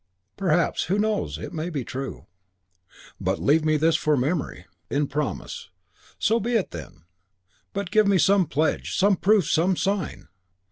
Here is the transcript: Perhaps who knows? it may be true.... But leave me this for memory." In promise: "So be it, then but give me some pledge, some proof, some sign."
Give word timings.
Perhaps 0.35 0.85
who 0.85 0.97
knows? 0.97 1.37
it 1.37 1.53
may 1.53 1.69
be 1.69 1.85
true.... 1.85 2.25
But 3.19 3.37
leave 3.37 3.63
me 3.63 3.77
this 3.77 3.95
for 3.95 4.17
memory." 4.17 4.65
In 4.89 5.05
promise: 5.05 5.69
"So 6.17 6.39
be 6.39 6.53
it, 6.55 6.71
then 6.71 7.03
but 7.71 7.91
give 7.91 8.07
me 8.07 8.17
some 8.17 8.47
pledge, 8.47 8.97
some 8.97 9.15
proof, 9.15 9.47
some 9.47 9.75
sign." 9.75 10.27